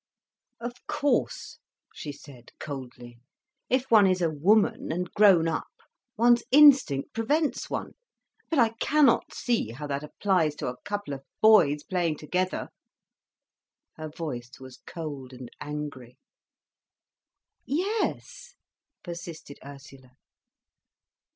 [0.59, 1.59] "Of course,"
[1.93, 3.19] she said coldly.
[3.69, 5.67] "If one is a woman, and grown up,
[6.17, 7.91] one's instinct prevents one.
[8.49, 12.69] But I cannot see how that applies to a couple of boys playing together."
[13.95, 16.17] Her voice was cold and angry.
[17.63, 18.55] "Yes,"
[19.03, 20.13] persisted Ursula.